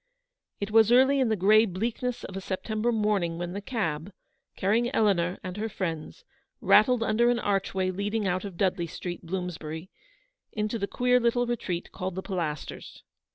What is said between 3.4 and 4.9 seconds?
the cab, carrying